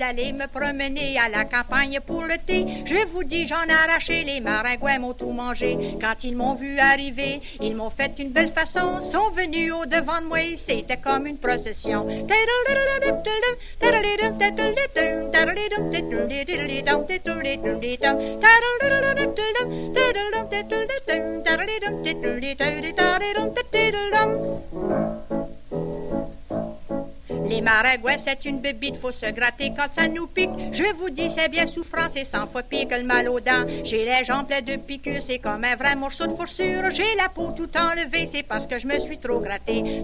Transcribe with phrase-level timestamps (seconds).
[0.00, 2.64] allé me promener à la campagne pour le thé.
[2.84, 5.96] Je vous dis, j'en ai arraché, les maringouins m'ont tout mangé.
[6.00, 10.20] Quand ils m'ont vu arriver, ils m'ont fait une belle façon, sont venus au devant
[10.20, 12.06] de moi, c'était comme une procession.
[27.54, 30.50] Les maringouins, c'est une bébite, faut se gratter quand ça nous pique.
[30.72, 33.64] Je vous dis, c'est bien souffrant, c'est cent fois pire que le mal aux dents.
[33.84, 36.90] J'ai les jambes pleines de piqûres, c'est comme un vrai morceau de fourrure.
[36.92, 40.02] J'ai la peau tout enlevée, c'est parce que je me suis trop gratté.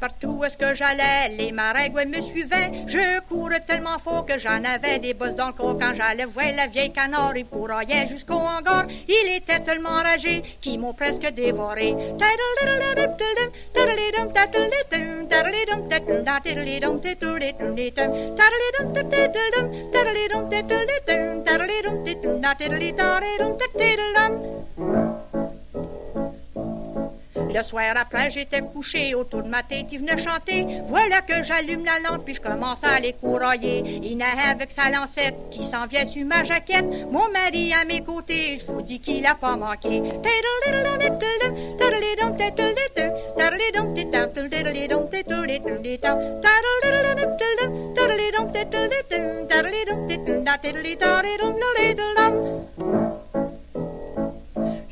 [0.00, 2.70] Partout où est-ce que j'allais, les maringouins me suivaient.
[2.86, 5.78] Je courais tellement fort que j'en avais des bosses dans le corps.
[5.78, 8.86] Quand j'allais voir la vieille canard, il pourraillait jusqu'au hangar.
[9.08, 11.94] Il était tellement enragé qu'ils m'ont presque dévoré.
[27.58, 30.64] Le soir après, j'étais couché autour de ma tête, il venait chanter.
[30.86, 33.98] Voilà que j'allume la lampe, puis je commence à les courailler.
[34.00, 36.84] Il avec sa lancette qui s'en vient sur ma jaquette.
[37.10, 40.02] Mon mari à mes côtés, je vous dis qu'il a pas manqué.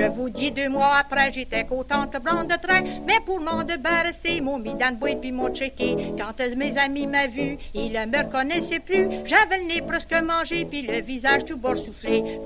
[0.00, 4.40] Je vous dis, deux mois après, j'étais contente blanc de train, mais pour m'en débarrasser,
[4.40, 6.14] m'ont mis dans le boîte puis m'ont checké.
[6.16, 9.08] Quand mes amis m'ont vu, ils ne me reconnaissaient plus.
[9.26, 12.22] J'avais le nez presque mangé, puis le visage tout boursouflé.
[12.22, 12.40] soufflé.